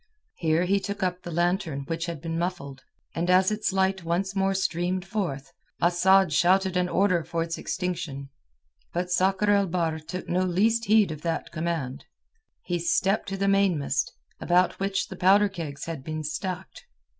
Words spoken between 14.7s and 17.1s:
which the powder kegs had been stacked.